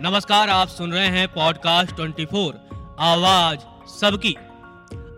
[0.00, 2.52] नमस्कार, आप सुन रहे हैं पॉडकास्ट 24
[2.98, 3.58] आवाज़
[3.88, 4.36] सबकी।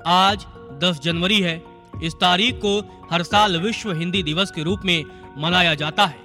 [0.06, 1.62] आज 10 जनवरी है।
[2.02, 5.04] इस तारीख को हर साल विश्व हिंदी दिवस के रूप में
[5.38, 6.19] मनाया जाता है।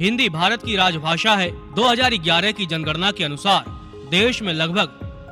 [0.00, 3.64] हिंदी भारत की राजभाषा है। 2011 की जनगणना के अनुसार
[4.10, 4.86] देश में लगभग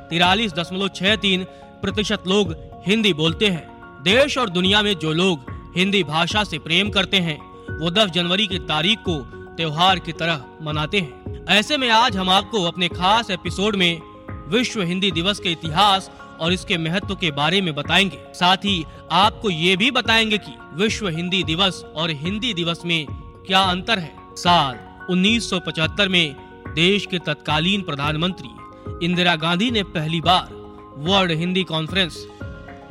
[0.09, 1.43] तिरालीस दशमलव छह तीन
[1.81, 2.55] प्रतिशत लोग
[2.87, 3.67] हिंदी बोलते हैं।
[4.03, 5.39] देश और दुनिया में जो लोग
[5.77, 7.39] हिंदी भाषा से प्रेम करते हैं,
[7.79, 9.17] वो 10 जनवरी की तारीख को
[9.55, 11.18] त्योहार की तरह मनाते हैं।
[11.49, 14.01] ऐसे में आज हम आपको अपने खास एपिसोड में
[14.47, 16.09] विश्व हिंदी दिवस के इतिहास
[16.39, 21.07] और इसके महत्व के बारे में बताएँगे। साथ ही आपको ये भी बताएँगे कि विश्व
[21.07, 23.05] हिंदी दिवस और हिंदी दिवस में
[23.47, 24.77] क्या अंतर है। साल
[25.09, 26.35] 1975 में
[26.75, 30.53] देश के तत्कालीन प्रधानमंत्री इंदिरा गांधी ने पहली बार
[30.97, 32.25] वर्ल्ड हिंदी कॉन्फ्रेंस,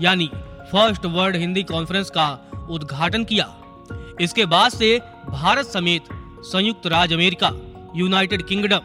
[0.00, 0.30] यानी
[0.72, 2.28] फ़र्स्ट वर्ल्ड हिंदी कॉन्फ्रेंस का
[2.70, 3.54] उद्घाटन किया।
[4.20, 4.98] इसके बाद से
[5.30, 6.04] भारत समेत
[6.42, 7.52] संयुक्त राज्य America
[7.98, 8.80] United Kingdom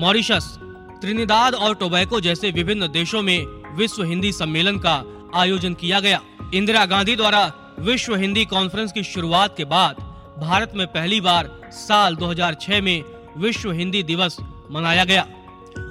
[0.00, 0.54] Mauritius
[1.00, 3.46] Trinidad और टोबैको जैसे विभिन्न देशों में
[3.76, 5.02] विश्व हिंदी सम्मेलन का
[5.34, 6.20] आयोजन किया गया।
[6.54, 9.96] इंदिरा गांधी द्वारा विश्व हिंदी कॉन्फ्रेंस की शुरुआत के बाद
[10.40, 13.04] भारत में पहली बार साल 2006 में
[13.38, 14.36] विश्व हिंदी दिवस
[14.70, 15.26] मनाया गया।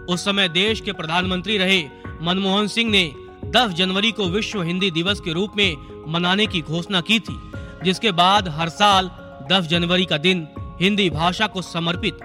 [0.09, 1.81] उस समय देश के प्रधानमंत्री रहे
[2.21, 3.05] मनमोहन सिंह ने
[3.51, 5.75] 10 जनवरी को विश्व हिंदी दिवस के रूप में
[6.07, 7.39] मनाने की घोषणा की थी,
[7.83, 9.11] जिसके बाद हर साल
[9.51, 10.47] 10 जनवरी का दिन
[10.81, 12.19] हिंदी भाषा को समर्पित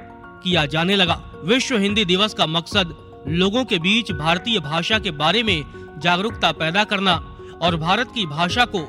[0.45, 2.95] किया जाने लगा। विश्व हिंदी दिवस का मकसद
[3.29, 5.65] लोगों के बीच भारतीय भाषा के बारे में
[5.99, 7.15] जागरूकता पैदा करना
[7.63, 8.81] और भारत की भाषा को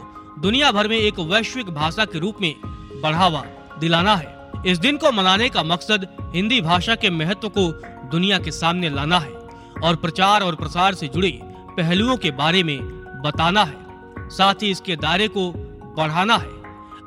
[0.41, 2.53] दुनिया भर में एक वैश्विक भाषा के रूप में
[3.01, 3.43] बढ़ावा
[3.79, 7.71] दिलाना है। इस दिन को मनाने का मकसद हिंदी भाषा के महत्व को
[8.11, 9.31] दुनिया के सामने लाना है
[9.83, 11.31] और प्रचार और प्रसार से जुड़े
[11.77, 12.79] पहलुओं के बारे में
[13.23, 15.51] बताना है। साथ ही इसके दायरे को
[15.97, 16.49] बढ़ाना है।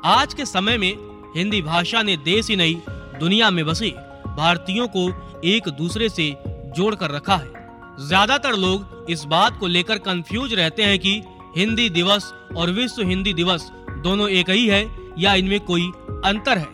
[0.05, 0.95] आज के समय में
[1.35, 2.75] हिंदी भाषा ने देश ही नहीं,
[3.19, 3.93] दुनिया में बसे
[4.37, 5.07] भारतीयों को
[5.45, 6.33] एक दूसरे से
[6.75, 7.61] जोड़ कर रखा है।
[7.99, 11.21] ज़्यादातर लोग इस बात को लेकर कंफ्यूज रहते हैं कि
[11.57, 13.69] हिंदी दिवस और विश्व हिंदी दिवस
[14.03, 14.85] दोनों एक ही है
[15.19, 15.91] या इनमें कोई
[16.25, 16.67] अंतर है।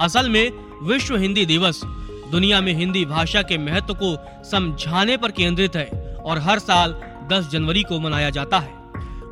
[0.00, 0.50] असल में
[0.82, 1.80] विश्व हिंदी दिवस
[2.30, 6.94] दुनिया में हिंदी भाषा के महत्व को समझाने पर केंद्रित है और हर साल
[7.32, 8.72] 10 जनवरी को मनाया जाता है।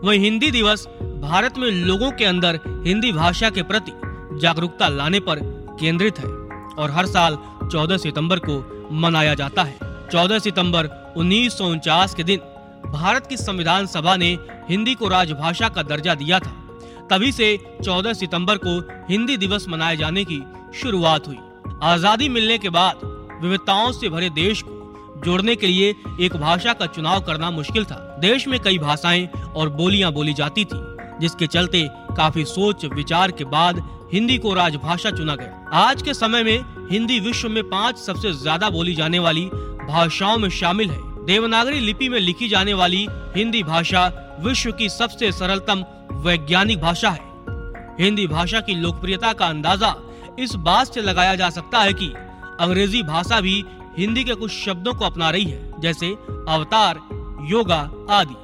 [0.04, 0.86] वही हिंदी दिवस
[1.22, 3.92] भारत में लोगों के अंदर हिंदी भाषा के प्रति
[4.40, 5.40] जागरूकता लाने पर
[5.80, 6.30] केंद्रित है
[6.74, 7.38] और हर साल
[7.68, 9.78] 14 सितंबर को मनाया जाता है।
[10.10, 12.38] 14 सितंबर उन्नीस सौ उनचास के दिन
[12.92, 16.52] भारत की संविधान सभा ने हिंदी को राजभाषा का दर्जा दिया था।
[17.10, 18.78] तभी से 14 सितंबर को
[19.10, 20.42] हिंदी दिवस मनाए जाने की
[20.74, 21.38] शुरुआत हुई।
[21.82, 23.00] आज़ादी मिलने के बाद
[23.42, 27.96] विविधताओं से भरे देश को जोड़ने के लिए एक भाषा का चुनाव करना मुश्किल था।
[28.20, 30.78] देश में कई भाषाएँ और बोलियाँ बोली जाती थी,
[31.20, 36.42] जिसके चलते काफ़ी सोच विचार के बाद हिंदी को राजभाषा चुना गया। आज के समय
[36.42, 39.44] में हिंदी विश्व में पाँच सबसे ज़्यादा बोली जाने वाली
[39.88, 44.02] भाषाओं में शामिल है। देवनागरी लिपि में लिखी जाने वाली हिंदी भाषा
[44.40, 45.84] विश्व की सबसे सरलतम
[46.24, 49.94] वैज्ञानिक भाषा है। हिंदी भाषा की लोकप्रियता का अंदाज़ा
[50.38, 52.12] इस बात से लगाया जा सकता है कि
[52.60, 53.64] अंग्रेज़ी भाषा भी
[53.98, 56.10] हिंदी के कुछ शब्दों को अपना रही है, जैसे
[56.48, 57.00] अवतार,
[57.50, 57.80] योगा
[58.10, 58.34] आदि।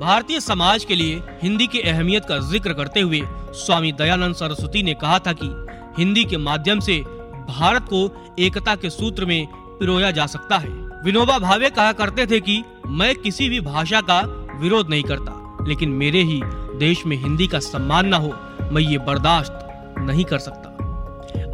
[0.00, 3.22] भारतीय समाज के लिए हिंदी की अहमियत का ज़िक्र करते हुए
[3.56, 5.54] स्वामी दयानंद सरस्वती ने कहा था कि
[5.98, 7.02] हिंदी के माध्यम से
[7.48, 9.46] भारत को एकता के सूत्र में
[9.78, 10.68] पिरोया जा सकता है।
[11.04, 14.20] विनोबा भावे कहा करते थे कि मैं किसी भी भाषा का
[14.60, 16.40] विरोध नहीं करता, लेकिन मेरे ही
[16.78, 18.34] देश में हिंदी का सम्मान न हो,
[18.72, 20.64] मैं ये बर्दाश्त नहीं कर सकता।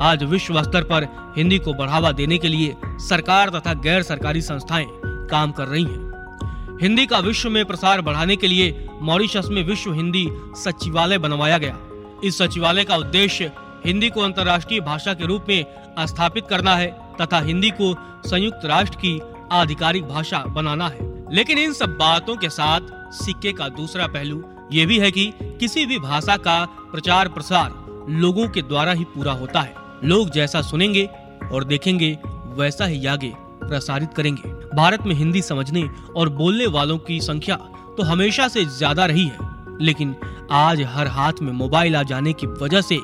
[0.01, 1.07] आज विश्व स्तर पर
[1.37, 4.87] हिंदी को बढ़ावा देने के लिए सरकार तथा गैर सरकारी संस्थाएँ
[5.31, 9.93] काम कर रही हैं। हिंदी का विश्व में प्रसार बढ़ाने के लिए मॉरिशस में विश्व
[9.93, 10.27] हिंदी
[10.57, 11.79] सचिवालय बनवाया गया।
[12.25, 13.51] इस सचिवालय का उद्देश्य
[13.87, 15.65] हिंदी को अंतर्राष्ट्रीय भाषा के रूप में
[16.07, 16.91] स्थापित करना है
[17.21, 17.95] तथा हिंदी को
[18.29, 19.21] संयुक्त राष्ट्र की
[19.53, 24.43] आधिकारिक भाषा बनाना है। लेकिन इन सब बातों के साथ सिक्के का दूसरा पहलू
[24.73, 27.73] ये भी है कि किसी भी भाषा का प्रचार प्रसार
[28.13, 29.75] लोगों के द्वारा ही पूरा होता है।
[30.05, 31.09] लोग जैसा सुनेंगे
[31.53, 32.17] और देखेंगे,
[32.57, 37.57] वैसा ही आगे प्रसारित करेंगे। भारत में हिंदी समझने और बोलने वालों की संख्या
[37.97, 40.15] तो हमेशा से ज़्यादा रही है। लेकिन
[40.53, 42.99] आज हर हाथ में मोबाइल आ जाने की वजह से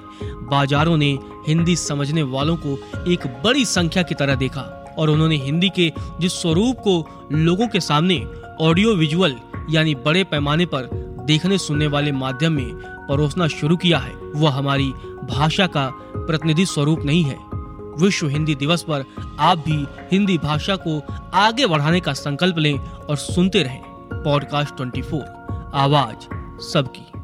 [0.51, 1.19] बाजारों ने
[1.49, 6.41] हिंदी समझने वालों को एक बड़ी संख्या की तरह देखा और उन्होंने हिंदी के जिस
[6.43, 8.27] स्वरूप को लोगों के सामने
[8.61, 9.37] ऑडियो विजुअल
[9.71, 10.89] यानी बड़े पैमाने पर
[11.27, 12.75] देखने सुनने वाले माध्यम में
[13.09, 14.89] परोसना शुरू किया है, वह हमारी
[15.31, 17.39] भाषा का प्रतिनिधि स्वरूप नहीं है।
[17.99, 19.05] विश्व हिंदी दिवस पर
[19.39, 21.03] आप भी हिंदी भाषा को
[21.35, 23.83] आगे बढ़ाने का संकल्प लें और सुनते रहें।
[24.25, 25.23] पॉडकास्ट 24
[25.75, 27.20] आवाज़ सबकी।